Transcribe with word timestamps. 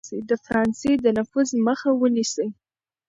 د 0.29 0.31
فرانسې 0.45 0.91
د 1.03 1.05
نفوذ 1.17 1.49
مخه 1.67 1.89
ونیسي. 2.01 2.47